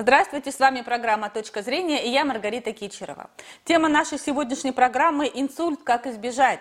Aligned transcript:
Здравствуйте, 0.00 0.50
с 0.50 0.58
вами 0.58 0.80
программа 0.80 1.28
«Точка 1.28 1.60
зрения» 1.60 2.06
и 2.06 2.08
я 2.08 2.24
Маргарита 2.24 2.72
Кичерова. 2.72 3.28
Тема 3.64 3.90
нашей 3.90 4.18
сегодняшней 4.18 4.72
программы– 4.72 5.30
инсульт, 5.34 5.80
как 5.84 6.06
избежать. 6.06 6.60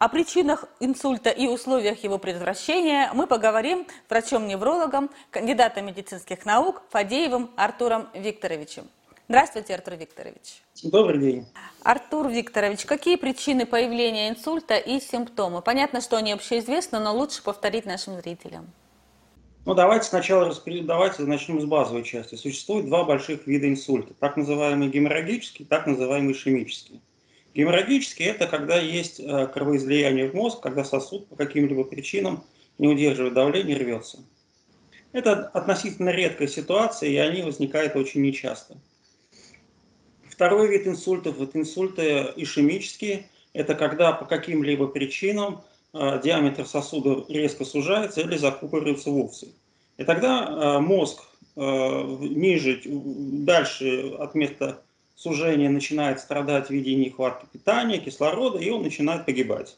О 0.00 0.08
причинах 0.08 0.64
инсульта 0.80 1.30
и 1.30 1.46
условиях 1.46 2.02
его 2.02 2.18
предотвращения 2.18 3.12
мы 3.14 3.28
поговорим 3.28 3.86
с 4.08 4.10
врачом-неврологом, 4.10 5.08
кандидатом 5.30 5.86
медицинских 5.86 6.44
наук 6.44 6.82
Фадеевым 6.90 7.52
Артуром 7.54 8.08
Викторовичем. 8.12 8.88
Здравствуйте, 9.28 9.76
Артур 9.76 9.94
Викторович. 9.94 10.60
Добрый 10.82 11.20
день. 11.20 11.46
Артур 11.84 12.26
Викторович, 12.26 12.86
какие 12.86 13.14
причины 13.14 13.66
появления 13.66 14.30
инсульта 14.30 14.74
и 14.78 14.98
симптомы? 14.98 15.62
Понятно, 15.62 16.00
что 16.00 16.16
они 16.16 16.32
общеизвестны, 16.32 16.98
но 16.98 17.14
лучше 17.14 17.40
повторить 17.40 17.86
нашим 17.86 18.20
зрителям. 18.20 18.66
Ну, 19.66 19.74
давайте 19.74 20.06
сначала 20.06 20.44
распри... 20.44 20.80
давайте 20.80 21.22
начнем 21.22 21.58
с 21.58 21.64
базовой 21.64 22.02
части. 22.02 22.34
Существует 22.34 22.84
два 22.86 23.04
больших 23.04 23.46
вида 23.46 23.66
инсульта. 23.66 24.12
Так 24.20 24.36
называемый 24.36 24.88
геморрагический, 24.88 25.64
так 25.64 25.86
называемый 25.86 26.34
ишемический. 26.34 27.00
Геморрагический– 27.54 28.24
это 28.26 28.46
когда 28.46 28.78
есть 28.78 29.20
э, 29.20 29.46
кровоизлияние 29.46 30.28
в 30.28 30.34
мозг, 30.34 30.60
когда 30.60 30.84
сосуд 30.84 31.28
по 31.28 31.36
каким-либо 31.36 31.84
причинам 31.84 32.44
не 32.76 32.88
удерживает 32.88 33.32
давление, 33.32 33.78
рвется. 33.78 34.18
Это 35.12 35.46
относительно 35.48 36.10
редкая 36.10 36.48
ситуация, 36.48 37.08
и 37.08 37.16
они 37.16 37.42
возникают 37.42 37.96
очень 37.96 38.20
нечасто. 38.20 38.76
Второй 40.28 40.68
вид 40.68 40.86
инсультов– 40.86 41.40
это 41.40 41.58
инсульты 41.58 42.32
ишемические. 42.36 43.30
Это 43.54 43.74
когда 43.76 44.12
по 44.12 44.26
каким-либо 44.26 44.88
причинам 44.88 45.62
диаметр 45.94 46.66
сосуда 46.66 47.24
резко 47.28 47.64
сужается 47.64 48.20
или 48.20 48.36
закупоривается 48.36 49.10
вовсе. 49.10 49.48
И 49.96 50.04
тогда 50.04 50.48
э, 50.48 50.80
мозг 50.80 51.22
э, 51.56 51.60
ниже, 51.60 52.82
дальше 52.84 54.14
от 54.18 54.34
места 54.34 54.82
сужения 55.14 55.70
начинает 55.70 56.18
страдать 56.18 56.66
в 56.66 56.70
виде 56.70 56.96
нехватки 56.96 57.46
питания, 57.52 57.98
кислорода, 57.98 58.58
и 58.58 58.70
он 58.70 58.82
начинает 58.82 59.24
погибать. 59.24 59.76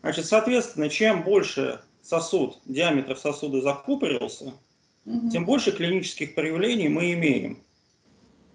Значит, 0.00 0.24
соответственно, 0.24 0.88
чем 0.88 1.22
больше 1.22 1.82
сосуд, 2.02 2.58
диаметр 2.64 3.18
сосуда 3.18 3.60
закупорился, 3.60 4.54
угу. 5.04 5.28
тем 5.30 5.44
больше 5.44 5.72
клинических 5.72 6.34
проявлений 6.34 6.88
мы 6.88 7.12
имеем. 7.12 7.62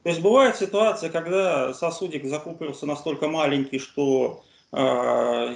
То 0.02 0.10
есть 0.10 0.22
бывает 0.22 0.56
ситуация, 0.56 1.10
когда 1.10 1.74
сосудик 1.74 2.26
закупорился 2.26 2.88
настолько 2.88 3.28
маленький, 3.28 3.80
что 3.80 4.44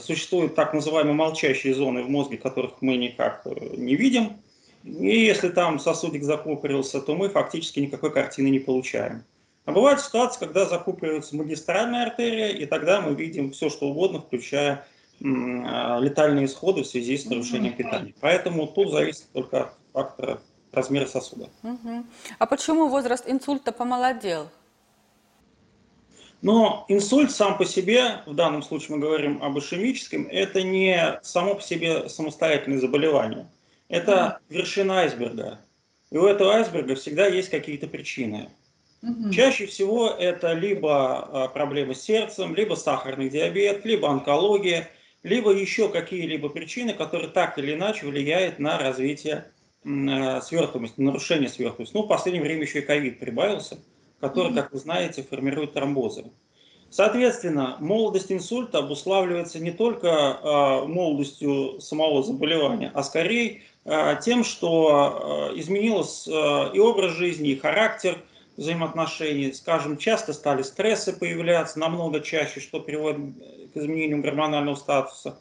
существуют 0.01 0.55
так 0.55 0.73
называемые 0.73 1.13
молчащие 1.13 1.73
зоны 1.73 2.03
в 2.03 2.09
мозге, 2.09 2.37
которых 2.37 2.81
мы 2.81 2.95
никак 2.95 3.41
э, 3.45 3.75
не 3.75 3.95
видим. 3.95 4.37
И 4.83 5.19
если 5.19 5.49
там 5.49 5.77
сосудик 5.79 6.23
закупорился, 6.23 7.01
то 7.01 7.15
мы 7.15 7.27
фактически 7.27 7.81
никакой 7.81 8.11
картины 8.11 8.47
не 8.47 8.59
получаем. 8.59 9.25
А 9.65 9.71
бывает 9.71 9.99
ситуация, 9.99 10.39
когда 10.39 10.65
закупоривается 10.65 11.35
магистральная 11.35 12.05
артерия, 12.05 12.47
и 12.47 12.65
тогда 12.65 13.01
мы 13.01 13.13
видим 13.13 13.51
все, 13.51 13.69
что 13.69 13.87
угодно, 13.87 14.21
включая 14.21 14.87
а, 15.21 15.99
летальные 15.99 16.45
исходы 16.45 16.83
в 16.83 16.87
связи 16.87 17.17
с 17.17 17.25
нарушением 17.25 17.75
питания. 17.75 18.13
Поэтому 18.21 18.67
тут 18.67 18.91
зависит 18.91 19.25
только 19.33 19.63
от 19.63 19.73
фактора 19.91 20.41
размера 20.71 21.05
сосуда. 21.07 21.49
А 22.37 22.45
почему 22.45 22.87
возраст 22.87 23.25
инсульта 23.27 23.71
помолодел? 23.71 24.47
Но 26.41 26.85
инсульт 26.87 27.31
сам 27.31 27.57
по 27.57 27.65
себе, 27.65 28.21
в 28.25 28.33
данном 28.33 28.63
случае 28.63 28.95
мы 28.95 29.01
говорим 29.01 29.43
об 29.43 29.57
ишемическом, 29.59 30.27
это 30.27 30.61
не 30.63 31.19
само 31.21 31.55
по 31.55 31.61
себе 31.61 32.07
самостоятельное 32.07 32.79
заболевание. 32.79 33.49
Это 33.89 34.39
вершина 34.49 35.01
айсберга. 35.01 35.59
И 36.11 36.17
у 36.17 36.25
этого 36.25 36.53
айсберга 36.53 36.95
всегда 36.95 37.27
есть 37.27 37.49
какие-то 37.49 37.87
причины. 37.87 38.49
Угу. 39.01 39.31
Чаще 39.31 39.65
всего 39.65 40.09
это 40.09 40.53
либо 40.53 41.19
а, 41.19 41.47
проблемы 41.49 41.95
с 41.95 42.01
сердцем, 42.01 42.55
либо 42.55 42.75
сахарный 42.75 43.29
диабет, 43.29 43.85
либо 43.85 44.09
онкология, 44.09 44.89
либо 45.23 45.51
еще 45.51 45.89
какие-либо 45.89 46.49
причины, 46.49 46.93
которые 46.93 47.29
так 47.29 47.57
или 47.57 47.73
иначе 47.73 48.05
влияют 48.05 48.59
на 48.59 48.77
развитие 48.77 49.51
а, 49.85 50.41
свертываемости, 50.41 51.01
нарушение 51.01 51.49
свертываемости. 51.49 51.95
Ну, 51.95 52.03
в 52.03 52.07
последнее 52.07 52.43
время 52.43 52.63
еще 52.63 52.79
и 52.79 52.83
ковид 52.83 53.19
прибавился 53.19 53.77
который, 54.19 54.53
как 54.53 54.71
вы 54.71 54.79
знаете, 54.79 55.23
формирует 55.23 55.73
тромбозы. 55.73 56.25
Соответственно, 56.91 57.77
молодость 57.79 58.31
инсульта 58.31 58.79
обуславливается 58.79 59.59
не 59.59 59.71
только 59.71 60.07
э, 60.07 60.87
молодостью 60.87 61.79
самого 61.79 62.23
заболевания, 62.23 62.91
а 62.95 63.03
скорее 63.03 63.61
э, 63.85 64.15
тем, 64.23 64.43
что 64.43 65.51
э, 65.53 65.59
изменилось 65.59 66.27
и 66.27 66.79
образ 66.79 67.11
жизни, 67.11 67.51
и 67.51 67.59
характер 67.59 68.17
взаимоотношений. 68.57 69.53
Скажем, 69.53 69.97
часто 69.97 70.33
стали 70.33 70.63
стрессы 70.63 71.13
появляться 71.13 71.77
намного 71.77 72.21
чаще, 72.21 72.59
что 72.59 72.79
приводит 72.79 73.35
к 73.73 73.77
изменению 73.77 74.21
гормонального 74.21 74.75
статуса, 74.75 75.39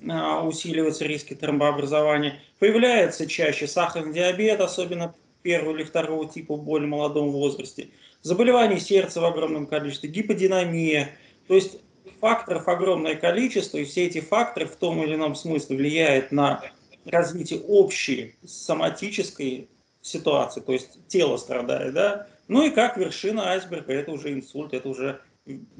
усиливаются 0.00 1.04
риски 1.04 1.34
тромбообразования. 1.34 2.40
Появляется 2.58 3.26
чаще 3.26 3.68
сахарный 3.68 4.12
диабет, 4.12 4.60
особенно 4.60 5.14
первого 5.42 5.76
или 5.76 5.84
второго 5.84 6.28
типа 6.28 6.56
в 6.56 6.62
более 6.64 6.88
молодом 6.88 7.30
возрасте– 7.30 7.88
заболеваний 8.22 8.80
сердца 8.80 9.20
в 9.20 9.24
огромном 9.24 9.66
количестве, 9.66 10.10
гиподинамия. 10.10 11.10
То 11.46 11.54
есть 11.54 11.80
факторов 12.20 12.68
огромное 12.68 13.14
количество, 13.14 13.78
и 13.78 13.84
все 13.84 14.06
эти 14.06 14.20
факторы 14.20 14.66
в 14.66 14.76
том 14.76 15.02
или 15.02 15.14
ином 15.14 15.34
смысле 15.34 15.76
влияют 15.76 16.32
на 16.32 16.62
развитие 17.04 17.60
общей 17.60 18.36
соматической 18.44 19.68
ситуации, 20.02 20.60
то 20.60 20.72
есть 20.72 21.06
тело 21.08 21.36
страдает, 21.36 21.94
да. 21.94 22.26
Ну 22.48 22.64
и 22.64 22.70
как 22.70 22.96
вершина 22.96 23.50
айсберга, 23.50 23.92
это 23.92 24.12
уже 24.12 24.32
инсульт, 24.32 24.72
это 24.72 24.88
уже 24.88 25.20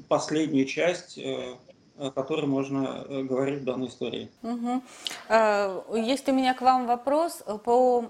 последняя 0.07 0.65
часть 0.65 1.17
э, 1.17 1.55
о 1.97 2.11
которой 2.11 2.45
можно 2.45 3.05
э, 3.07 3.23
говорить 3.23 3.61
в 3.61 3.65
данной 3.65 3.87
истории. 3.87 4.29
Угу. 4.41 4.81
Есть 5.97 6.29
у 6.29 6.33
меня 6.33 6.53
к 6.53 6.61
вам 6.61 6.87
вопрос 6.87 7.43
по 7.63 8.05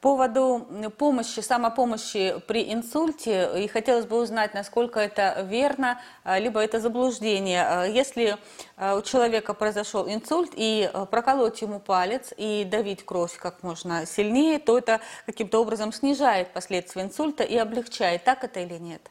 поводу 0.00 0.66
помощи, 0.96 1.40
самопомощи 1.40 2.36
при 2.46 2.72
инсульте, 2.72 3.50
и 3.62 3.68
хотелось 3.68 4.06
бы 4.06 4.16
узнать, 4.16 4.54
насколько 4.54 4.98
это 4.98 5.46
верно, 5.48 6.00
а, 6.24 6.38
либо 6.38 6.60
это 6.60 6.80
заблуждение. 6.80 7.62
А, 7.62 7.84
если 7.84 8.38
а, 8.76 8.96
у 8.96 9.02
человека 9.02 9.54
произошел 9.54 10.08
инсульт, 10.08 10.52
и 10.56 10.90
проколоть 11.10 11.60
ему 11.60 11.80
палец, 11.80 12.32
и 12.36 12.64
давить 12.64 13.04
кровь 13.04 13.36
как 13.36 13.62
можно 13.62 14.06
сильнее, 14.06 14.58
то 14.58 14.78
это 14.78 15.00
каким-то 15.26 15.60
образом 15.60 15.92
снижает 15.92 16.52
последствия 16.52 17.02
инсульта 17.02 17.44
и 17.44 17.56
облегчает. 17.56 18.24
Так 18.24 18.44
это 18.44 18.60
или 18.60 18.78
нет? 18.78 19.10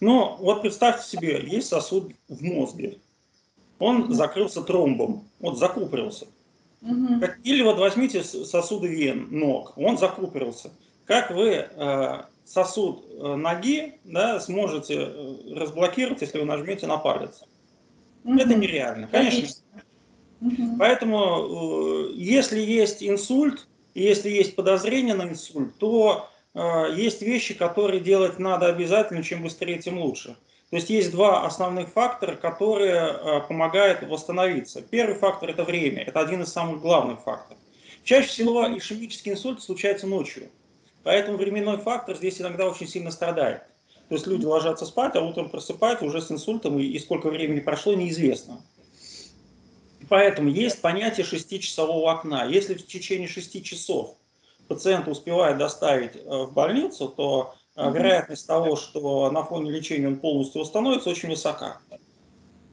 Ну, 0.00 0.36
вот 0.38 0.62
представьте 0.62 1.06
себе, 1.06 1.42
есть 1.46 1.68
сосуд 1.68 2.12
в 2.28 2.42
мозге. 2.42 2.98
Он 3.78 4.12
закрылся 4.12 4.62
тромбом, 4.62 5.28
вот 5.40 5.58
закупорился. 5.58 6.26
Угу. 6.84 7.24
Или 7.44 7.62
вот 7.62 7.78
возьмите 7.78 8.22
сосуды 8.22 8.88
вен, 8.88 9.28
ног, 9.30 9.72
он 9.76 9.96
закупорился. 9.96 10.70
Как 11.06 11.30
вы 11.30 11.66
э, 11.70 12.22
сосуд 12.44 13.04
э, 13.10 13.34
ноги 13.36 13.94
да, 14.04 14.38
сможете 14.38 14.94
э, 14.94 15.36
разблокировать, 15.54 16.20
если 16.20 16.38
вы 16.38 16.44
нажмете 16.44 16.86
на 16.86 16.98
палец? 16.98 17.42
Угу. 18.24 18.38
Это 18.38 18.54
нереально, 18.54 19.08
конечно. 19.08 19.48
Угу. 20.42 20.76
Поэтому, 20.78 22.10
если 22.12 22.60
есть 22.60 23.02
инсульт, 23.02 23.66
если 23.94 24.28
есть 24.28 24.54
подозрение 24.54 25.14
на 25.14 25.22
инсульт, 25.22 25.78
то 25.78 26.28
есть 26.54 27.22
вещи, 27.22 27.54
которые 27.54 28.00
делать 28.00 28.38
надо 28.38 28.66
обязательно, 28.66 29.24
чем 29.24 29.42
быстрее, 29.42 29.78
тем 29.78 29.98
лучше. 29.98 30.36
То 30.74 30.78
есть 30.78 30.90
есть 30.90 31.12
два 31.12 31.46
основных 31.46 31.90
фактора, 31.90 32.34
которые 32.34 32.96
э, 32.96 33.40
помогают 33.46 34.02
восстановиться. 34.02 34.82
Первый 34.82 35.14
фактор– 35.14 35.48
это 35.50 35.62
время. 35.62 36.02
Это 36.02 36.18
один 36.18 36.42
из 36.42 36.48
самых 36.48 36.80
главных 36.80 37.22
факторов. 37.22 37.60
Чаще 38.02 38.26
всего 38.26 38.66
ишемический 38.76 39.30
инсульт 39.30 39.62
случается 39.62 40.08
ночью. 40.08 40.50
Поэтому 41.04 41.38
временной 41.38 41.78
фактор 41.78 42.16
здесь 42.16 42.40
иногда 42.40 42.66
очень 42.66 42.88
сильно 42.88 43.12
страдает. 43.12 43.62
То 44.08 44.16
есть 44.16 44.26
люди 44.26 44.44
ложатся 44.44 44.84
спать, 44.84 45.14
а 45.14 45.20
утром 45.20 45.48
просыпаются 45.48 46.06
уже 46.06 46.20
с 46.20 46.32
инсультом, 46.32 46.80
и, 46.80 46.98
сколько 46.98 47.30
времени 47.30 47.60
прошло, 47.60 47.94
неизвестно. 47.94 48.60
Поэтому 50.08 50.48
есть 50.48 50.80
понятие 50.80 51.24
шестичасового 51.24 52.10
окна. 52.10 52.46
Если 52.46 52.74
в 52.74 52.84
течение 52.84 53.28
шести 53.28 53.62
часов 53.62 54.16
пациента 54.66 55.12
успевает 55.12 55.56
доставить 55.56 56.16
э, 56.16 56.20
в 56.24 56.52
больницу, 56.52 57.10
то 57.10 57.54
вероятность 57.76 58.46
того, 58.46 58.76
что 58.76 59.30
на 59.30 59.42
фоне 59.42 59.70
лечения 59.70 60.08
он 60.08 60.16
полностью 60.16 60.60
восстановится, 60.60 61.10
очень 61.10 61.28
высока. 61.28 61.78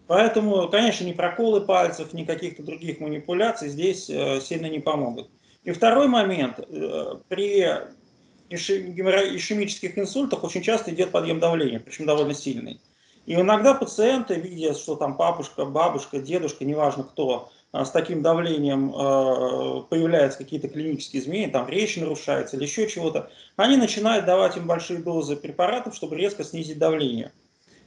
Поэтому, 0.08 0.68
конечно, 0.68 1.06
ни 1.06 1.14
проколы 1.14 1.62
пальцев, 1.62 2.14
ни 2.14 2.26
каких-то 2.26 2.64
других 2.64 3.00
манипуляций 3.00 3.70
здесь 3.70 4.10
э, 4.10 4.42
сильно 4.42 4.66
не 4.66 4.80
помогут. 4.80 5.30
И 5.64 5.72
второй 5.72 6.08
момент. 6.08 6.60
Э, 6.60 7.16
при 7.30 7.66
ишемических 8.50 9.98
инсультах 9.98 10.44
очень 10.44 10.62
часто 10.62 10.92
идет 10.92 11.12
подъем 11.12 11.40
давления, 11.40 11.80
причем 11.80 12.06
довольно 12.06 12.34
сильный. 12.34 12.82
И 13.26 13.36
иногда 13.36 13.74
пациенты, 13.74 14.36
видя, 14.36 14.74
что 14.74 14.96
там 14.96 15.16
папушка, 15.16 15.64
бабушка, 15.64 16.20
дедушка, 16.20 16.66
неважно 16.66 17.04
кто, 17.04 17.52
с 17.74 17.90
таким 17.90 18.22
давлением 18.22 18.92
появляются 19.90 20.40
какие-то 20.40 20.68
клинические 20.68 21.22
изменения, 21.22 21.52
там 21.52 21.70
речь 21.70 21.98
нарушается 21.98 22.58
или 22.58 22.64
еще 22.64 22.88
чего-то, 22.88 23.30
они 23.56 23.78
начинают 23.78 24.26
давать 24.26 24.58
им 24.58 24.68
большие 24.68 25.00
дозы 25.00 25.36
препаратов, 25.36 25.96
чтобы 25.96 26.18
резко 26.18 26.44
снизить 26.44 26.78
давление. 26.78 27.32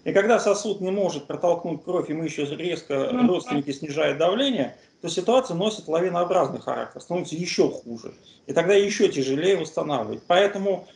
И 0.04 0.12
когда 0.12 0.38
сосуд 0.38 0.80
не 0.80 0.90
может 0.90 1.26
протолкнуть 1.26 1.82
кровь, 1.82 2.10
и 2.10 2.14
мы 2.14 2.26
еще 2.26 2.44
резко 2.44 3.10
родственники 3.26 3.72
снижают 3.72 4.18
давление, 4.18 4.76
то 5.00 5.08
ситуация 5.08 5.54
носит 5.54 5.88
лавинообразный 5.88 6.60
характер, 6.60 7.00
становится 7.00 7.36
еще 7.36 7.70
хуже. 7.70 8.14
И 8.46 8.52
тогда 8.52 8.74
еще 8.74 9.08
тяжелее 9.08 9.56
восстанавливать. 9.56 10.22
Поэтому, 10.26 10.86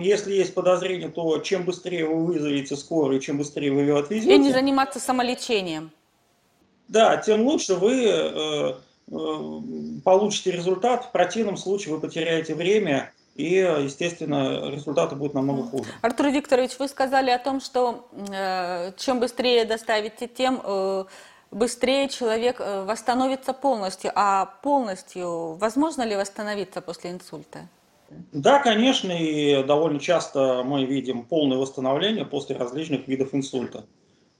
если 0.00 0.34
есть 0.34 0.54
подозрение, 0.54 1.08
то 1.08 1.38
чем 1.38 1.64
быстрее 1.64 2.06
вы 2.06 2.26
вызовете 2.26 2.76
скорую, 2.76 3.20
чем 3.20 3.38
быстрее 3.38 3.72
вы 3.72 3.82
ее 3.82 3.98
отвезете. 3.98 4.34
И 4.34 4.38
не 4.38 4.52
заниматься 4.52 4.98
самолечением. 4.98 5.92
Да, 6.90 7.16
тем 7.18 7.42
лучше 7.46 7.76
вы 7.76 8.04
э, 8.04 8.74
э, 9.12 9.60
получите 10.04 10.50
результат. 10.50 11.04
В 11.04 11.12
противном 11.12 11.56
случае 11.56 11.94
вы 11.94 12.00
потеряете 12.00 12.56
время 12.56 13.12
и, 13.36 13.54
естественно, 13.54 14.68
результаты 14.68 15.14
будут 15.14 15.34
намного 15.34 15.62
хуже. 15.62 15.84
Артур 16.02 16.30
Викторович, 16.30 16.80
вы 16.80 16.88
сказали 16.88 17.30
о 17.30 17.38
том, 17.38 17.60
что 17.60 18.08
э, 18.12 18.90
чем 18.96 19.20
быстрее 19.20 19.64
доставите, 19.66 20.26
тем 20.26 20.60
э, 20.64 21.04
быстрее 21.52 22.08
человек 22.08 22.58
восстановится 22.58 23.52
полностью. 23.52 24.10
А 24.16 24.46
полностью 24.46 25.54
возможно 25.54 26.02
ли 26.02 26.16
восстановиться 26.16 26.80
после 26.80 27.12
инсульта? 27.12 27.68
Да, 28.32 28.58
конечно, 28.58 29.12
и 29.12 29.62
довольно 29.62 30.00
часто 30.00 30.64
мы 30.64 30.86
видим 30.86 31.22
полное 31.22 31.56
восстановление 31.56 32.24
после 32.24 32.56
различных 32.56 33.06
видов 33.06 33.32
инсульта. 33.32 33.84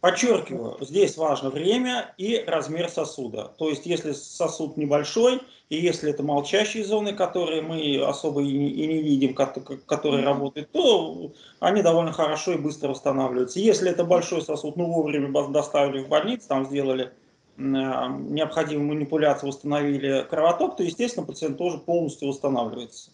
Подчеркиваю, 0.01 0.79
здесь 0.81 1.19
важно 1.19 1.51
время 1.51 2.15
и 2.17 2.43
размер 2.47 2.89
сосуда. 2.89 3.53
То 3.59 3.69
есть, 3.69 3.85
если 3.85 4.13
сосуд 4.13 4.79
небольшой, 4.79 5.43
и 5.69 5.77
если 5.77 6.11
это 6.11 6.23
молчащие 6.23 6.85
зоны, 6.85 7.13
которые 7.13 7.61
мы 7.61 8.03
особо 8.03 8.41
и 8.43 8.51
не, 8.51 8.71
и 8.71 8.87
не 8.87 9.03
видим, 9.03 9.35
которые 9.35 10.25
работают, 10.25 10.71
то 10.73 11.33
они 11.61 11.83
довольно 11.83 12.13
хорошо 12.13 12.53
и 12.53 12.59
быстро 12.59 12.89
восстанавливаются. 12.89 13.61
Если 13.61 13.91
это 13.91 14.03
большой 14.05 14.41
сосуд, 14.41 14.77
ну 14.77 14.87
вовремя 14.87 15.31
доставили 15.49 16.03
в 16.03 16.09
больницу, 16.09 16.49
там 16.49 16.65
сделали 16.65 17.13
необходимые 17.59 18.95
манипуляции, 18.95 19.47
восстановили 19.49 20.27
кровоток, 20.31 20.77
то, 20.77 20.83
естественно, 20.83 21.27
пациент 21.27 21.59
тоже 21.59 21.77
полностью 21.77 22.29
восстанавливается. 22.29 23.11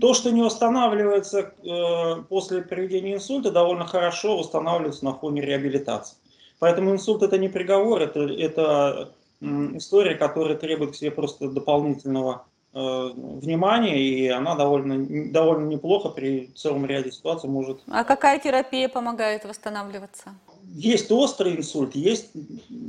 То, 0.00 0.14
что 0.14 0.30
не 0.30 0.42
восстанавливается 0.42 1.54
э, 1.64 2.22
после 2.28 2.62
проведения 2.62 3.14
инсульта, 3.14 3.50
довольно 3.50 3.86
хорошо 3.86 4.36
восстанавливается 4.36 5.04
на 5.04 5.14
фоне 5.14 5.40
реабилитации. 5.42 6.16
Поэтому 6.60 6.92
инсульт 6.92 7.22
это 7.22 7.38
не 7.38 7.48
приговор, 7.48 8.02
это, 8.02 8.20
это 8.20 9.12
история, 9.40 10.14
которая 10.14 10.56
требует 10.56 10.92
к 10.92 10.94
себе 10.94 11.10
просто 11.10 11.48
дополнительного 11.48 12.44
э, 12.74 12.78
внимания, 13.14 13.98
и 13.98 14.28
она 14.28 14.54
довольно, 14.54 15.32
довольно 15.32 15.66
неплохо 15.66 16.10
при 16.10 16.50
целом 16.54 16.84
ряде 16.84 17.10
ситуаций 17.10 17.48
может... 17.48 17.80
А 17.88 18.04
какая 18.04 18.38
терапия 18.38 18.90
помогает 18.90 19.44
восстанавливаться? 19.44 20.34
Есть 20.74 21.10
острый 21.10 21.56
инсульт, 21.56 21.94
есть 21.94 22.30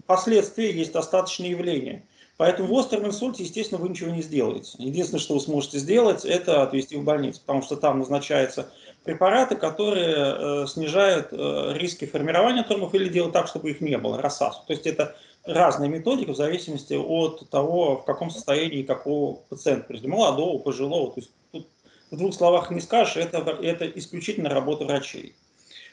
последствия, 0.05 0.71
есть 0.71 0.93
остаточные 0.93 1.51
явления. 1.51 2.03
Поэтому 2.41 2.69
в 2.69 2.73
остром 2.73 3.05
инсульте, 3.05 3.43
естественно, 3.43 3.79
вы 3.79 3.89
ничего 3.89 4.09
не 4.09 4.23
сделаете. 4.23 4.71
Единственное, 4.79 5.21
что 5.21 5.35
вы 5.35 5.39
сможете 5.41 5.77
сделать, 5.77 6.25
это 6.25 6.63
отвезти 6.63 6.95
в 6.95 7.03
больницу, 7.03 7.39
потому 7.41 7.61
что 7.61 7.75
там 7.75 7.99
назначаются 7.99 8.71
препараты, 9.03 9.55
которые 9.55 10.63
э, 10.63 10.65
снижают 10.67 11.27
э, 11.29 11.73
риски 11.75 12.05
формирования 12.05 12.63
тромбов 12.63 12.95
или 12.95 13.09
делают 13.09 13.33
так, 13.33 13.45
чтобы 13.45 13.69
их 13.69 13.79
не 13.79 13.95
было, 13.95 14.19
рассасу. 14.19 14.63
То 14.65 14.73
есть 14.73 14.87
это 14.87 15.15
разные 15.45 15.87
методики 15.87 16.31
в 16.31 16.35
зависимости 16.35 16.95
от 16.95 17.47
того, 17.51 17.97
в 17.97 18.05
каком 18.05 18.31
состоянии 18.31 18.81
какого 18.81 19.35
пациента, 19.47 19.85
прежде 19.87 20.07
молодого, 20.07 20.57
пожилого. 20.57 21.11
То 21.13 21.19
есть 21.19 21.31
тут 21.51 21.67
в 22.09 22.17
двух 22.17 22.33
словах 22.33 22.71
не 22.71 22.81
скажешь, 22.81 23.17
это, 23.17 23.37
это 23.61 23.85
исключительно 23.85 24.49
работа 24.49 24.85
врачей. 24.85 25.35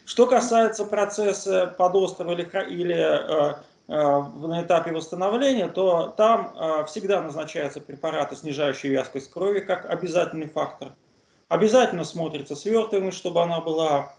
Что 0.06 0.26
касается 0.26 0.86
процесса 0.86 1.66
подострого 1.76 2.32
или, 2.32 2.48
или 2.70 2.96
э, 2.96 3.56
на 3.88 4.62
этапе 4.62 4.92
восстановления, 4.92 5.66
то 5.66 6.12
там 6.16 6.54
э, 6.54 6.84
всегда 6.86 7.22
назначаются 7.22 7.80
препараты, 7.80 8.36
снижающие 8.36 8.92
вязкость 8.92 9.30
крови, 9.30 9.60
как 9.60 9.86
обязательный 9.88 10.46
фактор. 10.46 10.94
Обязательно 11.48 12.04
смотрится 12.04 12.54
свертываемость, 12.54 13.16
чтобы 13.16 13.42
она 13.42 13.60
была 13.62 14.14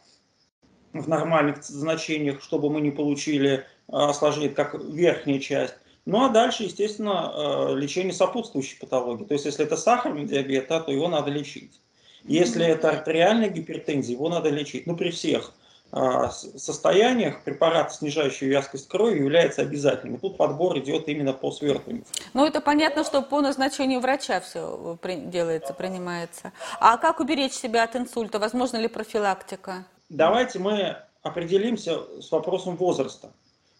в 0.94 1.08
нормальных 1.08 1.64
значениях, 1.64 2.42
чтобы 2.42 2.72
мы 2.72 2.82
не 2.82 2.90
получили 2.90 3.58
э, 3.58 3.62
осложнение, 3.90 4.56
как 4.56 4.74
верхняя 4.74 5.40
часть. 5.40 5.76
Ну 6.06 6.26
а 6.26 6.30
дальше, 6.30 6.64
естественно, 6.64 7.76
лечение 7.76 8.14
сопутствующей 8.14 8.80
патологии. 8.80 9.26
То 9.26 9.36
есть, 9.36 9.46
если 9.46 9.64
это 9.64 9.78
сахарный 9.78 10.26
диабет, 10.26 10.68
то 10.68 10.86
его 10.88 11.08
надо 11.08 11.30
лечить. 11.30 11.80
Если 12.24 12.66
это 12.66 12.90
артериальная 12.90 13.50
гипертензия, 13.50 14.16
его 14.16 14.30
надо 14.30 14.50
лечить. 14.50 14.88
Ну, 14.88 14.96
при 14.96 15.12
всех 15.12 15.54
состояниях 15.92 17.44
препарат, 17.44 17.94
снижающий 17.94 18.48
вязкость 18.48 18.88
крови, 18.88 19.20
является 19.20 19.62
обязательным. 19.62 20.16
И 20.16 20.20
тут 20.20 20.38
подбор 20.38 20.78
идет 20.80 21.08
именно 21.08 21.34
по 21.34 21.52
свертыванию. 21.52 22.06
Ну, 22.34 22.46
это 22.46 22.62
понятно, 22.62 23.04
что 23.04 23.22
по 23.22 23.42
назначению 23.42 24.00
врача 24.00 24.40
все 24.40 24.98
делается, 25.04 25.74
принимается. 25.74 26.52
А 26.80 26.98
как 26.98 27.20
уберечь 27.20 27.54
себя 27.54 27.84
от 27.84 27.96
инсульта? 27.96 28.40
Возможно 28.40 28.78
ли 28.78 28.88
профилактика? 28.88 29.86
Давайте 30.10 30.60
мы 30.60 30.98
определимся 31.22 32.00
с 32.22 32.32
вопросом 32.32 32.76
возраста. 32.76 33.32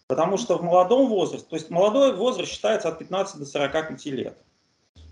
Потому 0.08 0.38
что 0.38 0.58
в 0.58 0.62
молодом 0.62 1.08
возрасте, 1.08 1.46
то 1.48 1.54
есть 1.54 1.70
молодой 1.70 2.16
возраст 2.16 2.50
считается 2.50 2.88
от 2.88 2.98
15 2.98 3.38
до 3.38 3.46
45 3.46 4.04
лет. 4.06 4.36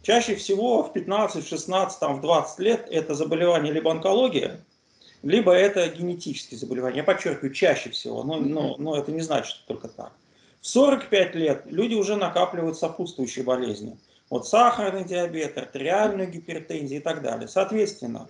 Чаще 0.03 0.35
всего 0.35 0.83
в 0.83 0.93
15, 0.93 1.45
в 1.45 1.49
16, 1.49 2.01
там, 2.01 2.17
в 2.17 2.21
20 2.21 2.59
лет 2.59 2.89
это 2.91 3.15
заболевание 3.15 3.73
либо 3.73 3.91
онкология, 3.93 4.65
либо 5.23 5.53
это 5.53 5.89
генетические 5.89 6.59
заболевания. 6.59 6.99
Я 6.99 7.05
подчеркиваю, 7.05 7.53
чаще 7.53 7.91
всего, 7.91 8.23
но, 8.23 8.37
но, 8.37 8.77
но 8.79 8.97
это 8.97 9.13
не 9.13 9.21
значит, 9.21 9.51
что 9.51 9.67
только 9.67 9.89
так. 9.89 10.13
В 10.61 10.67
45 10.67 11.35
лет 11.35 11.63
люди 11.67 11.95
уже 11.95 12.17
накапливают 12.17 12.79
сопутствующие 12.79 13.45
болезни. 13.45 13.97
Вот 14.31 14.47
сахарный 14.47 15.05
диабет, 15.05 15.57
артериальную 15.57 16.31
гипертензию 16.31 17.01
и 17.01 17.03
так 17.03 17.23
далее. 17.23 17.49
Соответственно, 17.49 18.29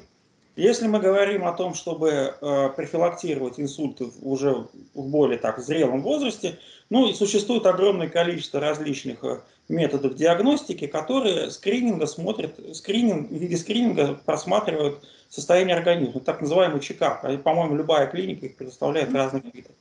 если 0.58 0.88
мы 0.88 0.98
говорим 0.98 1.44
о 1.44 1.52
том, 1.52 1.74
чтобы 1.74 2.10
э, 2.10 2.68
профилактировать 2.74 3.60
инсульты 3.60 4.08
уже 4.22 4.66
в 4.94 5.08
более 5.08 5.38
так 5.38 5.60
зрелом 5.60 6.02
возрасте, 6.02 6.58
ну 6.90 7.08
и 7.08 7.14
существует 7.14 7.64
огромное 7.66 8.08
количество 8.08 8.60
различных 8.60 9.22
э, 9.22 9.40
методов 9.68 10.14
диагностики, 10.14 10.86
которые 10.86 11.50
скрининга 11.50 12.06
смотрят, 12.06 12.58
скрининг, 12.74 13.30
в 13.30 13.34
виде 13.34 13.56
скрининга 13.56 14.20
просматривают 14.24 15.04
состояние 15.28 15.76
организма, 15.76 16.20
так 16.20 16.40
называемый 16.40 16.80
чекап. 16.80 17.24
А, 17.24 17.36
по-моему, 17.38 17.76
любая 17.76 18.06
клиника 18.06 18.46
их 18.46 18.56
предоставляет 18.56 19.12
разных 19.12 19.44
видов. 19.54 19.72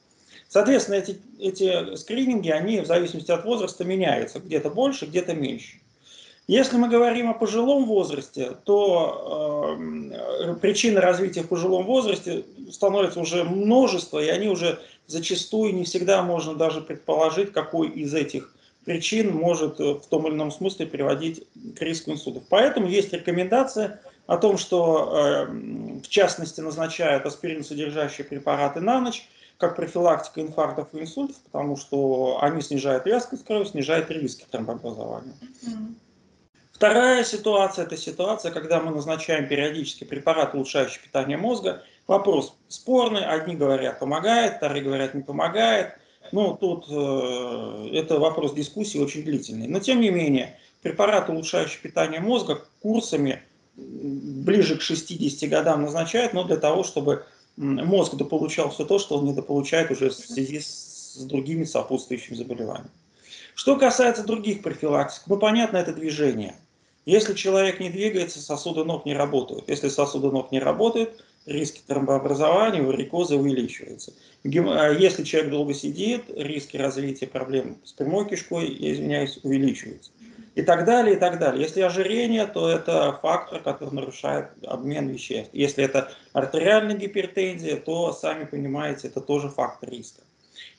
Соответственно, 0.50 0.96
эти, 0.96 1.20
эти 1.40 1.96
скрининги, 1.96 2.50
они 2.50 2.80
в 2.80 2.86
зависимости 2.86 3.32
от 3.32 3.44
возраста 3.44 3.84
меняются, 3.84 4.40
где-то 4.40 4.70
больше, 4.70 5.06
где-то 5.06 5.34
меньше. 5.34 5.80
Если 6.48 6.78
мы 6.78 6.88
говорим 6.88 7.30
о 7.30 7.34
пожилом 7.34 7.86
возрасте, 7.86 8.56
то 8.64 9.78
э, 9.78 10.56
причины 10.62 11.02
развития 11.02 11.42
в 11.42 11.50
пожилом 11.50 11.86
возрасте 11.86 12.46
становится 12.72 13.20
уже 13.20 13.44
множество, 13.44 14.24
и 14.24 14.30
они 14.30 14.48
уже 14.48 14.80
зачастую 15.08 15.76
не 15.76 15.84
всегда 15.84 16.22
можно 16.24 16.56
даже 16.56 16.80
предположить, 16.80 17.52
какой 17.52 17.90
из 17.90 18.14
этих 18.14 18.54
причин 18.86 19.36
может 19.36 19.82
э, 19.82 19.96
в 19.96 20.08
том 20.08 20.26
или 20.28 20.36
ином 20.36 20.52
смысле 20.52 20.86
приводить 20.86 21.44
к 21.78 21.82
риску 21.82 22.12
инсультов. 22.12 22.44
Поэтому 22.48 22.88
есть 22.88 23.12
рекомендация 23.12 24.00
о 24.28 24.38
том, 24.38 24.58
что 24.58 25.12
э, 25.12 25.46
в 26.04 26.08
частности 26.08 26.62
назначают 26.62 27.26
аспирин 27.26 27.64
содержащие 27.64 28.26
препараты 28.26 28.80
на 28.80 29.00
ночь, 29.00 29.28
как 29.58 29.76
профилактика 29.76 30.42
инфарктов 30.42 30.94
и 30.94 31.00
инсультов, 31.00 31.38
потому 31.52 31.78
что 31.78 32.38
они 32.42 32.62
снижают 32.62 33.06
вязкость 33.06 33.44
крови, 33.44 33.66
снижают 33.66 34.12
риски 34.12 34.46
тромбообразования. 34.52 35.34
Вторая 36.72 37.24
ситуация– 37.24 37.86
это 37.88 37.98
ситуация, 37.98 38.52
когда 38.52 38.80
мы 38.80 38.92
назначаем 38.92 39.48
периодически 39.48 40.04
препарат, 40.04 40.54
улучшающий 40.54 41.02
питание 41.02 41.36
мозга. 41.36 41.84
Вопрос 42.06 42.56
спорный, 42.68 43.26
одни 43.26 43.56
говорят 43.56 43.98
помогает, 43.98 44.58
вторые 44.58 44.84
говорят 44.84 45.16
не 45.16 45.24
помогает– 45.24 45.94
ну, 46.32 46.58
тут 46.60 46.86
э, 46.90 47.90
это 47.94 48.20
вопрос 48.20 48.54
дискуссии 48.54 48.98
очень 48.98 49.24
длительный. 49.24 49.68
Но, 49.68 49.80
тем 49.80 50.02
не 50.02 50.10
менее, 50.10 50.58
препараты, 50.82 51.32
улучшающие 51.32 51.82
питание 51.82 52.20
мозга, 52.20 52.62
курсами 52.82 53.42
ближе 53.78 54.78
к 54.78 54.82
60 54.82 55.50
годам 55.50 55.84
назначают, 55.84 56.34
но 56.34 56.44
для 56.44 56.58
того, 56.58 56.84
чтобы 56.84 57.26
мозг 57.56 58.16
дополучал 58.16 58.72
все 58.72 58.86
то, 58.86 59.00
что 59.00 59.18
он 59.18 59.26
недополучает 59.26 59.92
уже 59.92 60.10
в 60.10 60.14
связи 60.14 60.60
с 60.60 61.18
другими 61.22 61.64
сопутствующими 61.64 62.36
заболеваниями. 62.36 62.90
Что 63.56 63.76
касается 63.76 64.24
других 64.24 64.62
профилактик, 64.62 65.24
ну, 65.28 65.38
понятно, 65.38 65.78
это 65.78 65.94
движение. 65.94 66.56
Если 67.06 67.34
человек 67.34 67.80
не 67.80 67.90
двигается, 67.90 68.40
сосуды 68.40 68.84
ног 68.84 69.06
не 69.06 69.16
работают. 69.16 69.70
Если 69.70 69.88
сосуды 69.90 70.30
ног 70.30 70.52
не 70.52 70.60
работают, 70.60 71.24
риски 71.46 71.82
тромбообразования, 71.88 72.84
варикоза 72.84 73.38
увеличиваются. 73.38 74.14
А 74.44 74.92
если 74.92 75.24
человек 75.24 75.52
долго 75.52 75.74
сидит, 75.74 76.26
риски 76.36 76.78
развития 76.78 77.28
проблем 77.28 77.78
с 77.84 77.94
прямой 77.94 78.30
кишкой, 78.30 78.72
я 78.74 78.94
извиняюсь, 78.94 79.40
увеличиваются. 79.42 80.12
И 80.58 80.64
так 80.64 80.86
далее, 80.86 81.16
и 81.16 81.20
так 81.20 81.38
далее. 81.38 81.62
Если 81.62 81.82
ожирение, 81.82 82.48
то 82.48 82.68
это 82.68 83.20
фактор, 83.22 83.62
который 83.62 83.94
нарушает 83.94 84.48
обмен 84.66 85.08
веществ. 85.08 85.52
Если 85.54 85.84
это 85.84 86.12
артериальная 86.34 86.96
гипертензия, 86.96 87.76
то, 87.76 88.12
сами 88.12 88.46
понимаете, 88.46 89.10
это 89.10 89.22
тоже 89.22 89.50
фактор 89.50 89.92
риска. 89.92 90.24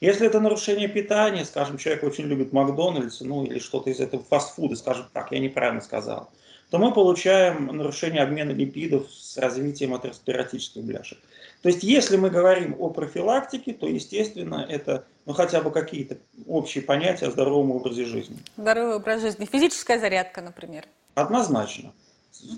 Если 0.00 0.26
это 0.26 0.40
нарушение 0.40 0.88
питания, 0.88 1.44
скажем, 1.44 1.78
человек 1.78 2.02
очень 2.02 2.25
любит 2.25 2.52
Макдональдс, 2.52 3.20
ну 3.20 3.44
или 3.44 3.61
что-то 3.61 3.90
из 3.90 4.00
этого 4.00 4.25
фастфуда, 4.25 4.75
скажем 4.75 5.06
так, 5.12 5.30
я 5.30 5.38
неправильно 5.38 5.80
сказал, 5.80 6.28
то 6.70 6.78
мы 6.78 6.92
получаем 6.92 7.66
нарушение 7.66 8.23
обмена 8.23 8.50
липидов 8.50 9.06
с 9.08 9.38
развитием 9.38 9.94
атеросклеротических 9.94 10.82
бляшек. 10.82 11.18
То 11.62 11.69
есть, 11.71 11.83
если 11.83 12.17
мы 12.17 12.31
говорим 12.31 12.77
о 12.79 12.91
профилактике, 12.91 13.73
то, 13.73 13.87
естественно, 13.88 14.65
это 14.69 15.05
ну, 15.27 15.33
хотя 15.33 15.61
бы 15.61 15.71
какие-то 15.71 16.19
общие 16.47 16.83
понятия 16.83 17.27
о 17.27 17.31
здоровом 17.31 17.73
образе 17.73 18.05
жизни. 18.05 18.37
Здоровый 18.57 18.97
образ 18.97 19.21
жизни. 19.23 19.45
Физическая 19.45 19.99
зарядка, 19.99 20.41
например. 20.41 20.85
Однозначно. 21.15 21.93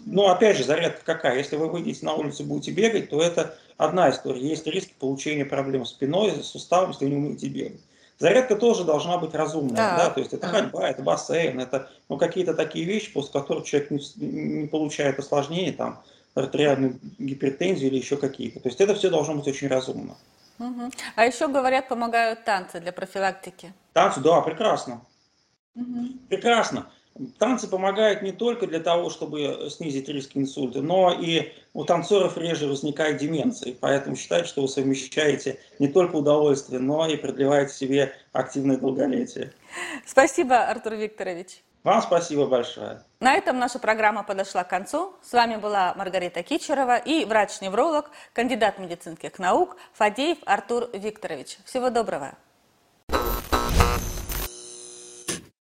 Но, 0.04 0.28
опять 0.28 0.58
же, 0.58 0.64
зарядка 0.64 1.02
какая? 1.04 1.38
Если 1.38 1.56
вы 1.56 1.68
выйдете 1.68 2.04
на 2.04 2.14
улицу 2.14 2.42
и 2.42 2.46
будете 2.46 2.70
бегать, 2.72 3.08
то 3.08 3.22
это 3.22 3.56
одна 3.78 4.10
история. 4.10 4.46
Есть 4.46 4.66
риски 4.66 4.94
получения 4.98 5.46
проблем 5.46 5.86
с 5.86 5.90
спиной, 5.90 6.32
с 6.42 6.46
суставом, 6.48 6.90
если 6.90 7.06
вы 7.06 7.10
не 7.10 7.16
умеете 7.16 7.48
бегать. 7.48 7.80
Зарядка 8.18 8.54
тоже 8.54 8.84
должна 8.84 9.16
быть 9.16 9.34
разумная, 9.34 9.76
да, 9.76 9.96
да? 9.96 10.10
то 10.10 10.20
есть 10.20 10.34
это 10.34 10.46
ходьба, 10.46 10.90
это 10.90 11.00
бассейн, 11.00 11.58
это 11.58 11.88
ну, 12.10 12.18
какие-то 12.18 12.52
такие 12.52 12.84
вещи, 12.84 13.10
после 13.10 13.32
которых 13.32 13.64
человек 13.64 13.90
не, 13.90 14.00
не 14.16 14.66
получает 14.68 15.18
осложнений, 15.18 15.72
там, 15.72 16.02
артериальную 16.40 16.98
гипертензию 17.18 17.90
или 17.90 17.98
еще 17.98 18.16
какие-то. 18.16 18.60
То 18.60 18.68
есть 18.68 18.80
это 18.80 18.94
все 18.94 19.10
должно 19.10 19.34
быть 19.34 19.46
очень 19.46 19.68
разумно. 19.68 20.16
Угу. 20.58 20.90
А 21.16 21.24
еще, 21.24 21.48
говорят, 21.48 21.88
помогают 21.88 22.44
танцы 22.44 22.80
для 22.80 22.92
профилактики. 22.92 23.72
Танцы, 23.92 24.20
да, 24.20 24.40
прекрасно. 24.42 25.02
Угу. 25.74 26.08
Прекрасно. 26.28 26.90
Танцы 27.38 27.68
помогают 27.68 28.22
не 28.22 28.32
только 28.32 28.66
для 28.66 28.80
того, 28.80 29.10
чтобы 29.10 29.68
снизить 29.70 30.08
риск 30.08 30.30
инсульта, 30.34 30.80
но 30.80 31.12
и 31.12 31.52
у 31.74 31.84
танцоров 31.84 32.38
реже 32.38 32.66
возникает 32.66 33.18
деменция. 33.18 33.74
Поэтому 33.78 34.16
считают, 34.16 34.46
что 34.46 34.62
вы 34.62 34.68
совмещаете 34.68 35.58
не 35.78 35.88
только 35.88 36.16
удовольствие, 36.16 36.80
но 36.80 37.06
и 37.06 37.16
продлеваете 37.16 37.74
себе 37.74 38.12
активное 38.32 38.76
долголетие. 38.76 39.52
Спасибо, 40.06 40.64
Артур 40.64 40.94
Викторович. 40.94 41.62
Вам 41.82 42.02
спасибо 42.02 42.46
большое. 42.46 43.02
На 43.20 43.34
этом 43.34 43.58
наша 43.58 43.78
программа 43.78 44.22
подошла 44.22 44.64
к 44.64 44.68
концу. 44.68 45.14
С 45.22 45.32
вами 45.32 45.56
была 45.56 45.94
Маргарита 45.94 46.42
Кичерова 46.42 46.98
и 46.98 47.24
врач-невролог, 47.24 48.10
кандидат 48.34 48.78
медицинских 48.78 49.38
наук 49.38 49.76
Фадеев 49.94 50.38
Артур 50.44 50.90
Викторович. 50.92 51.58
Всего 51.64 51.88
доброго. 51.88 52.34